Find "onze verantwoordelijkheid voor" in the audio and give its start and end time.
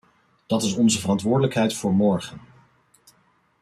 0.75-1.93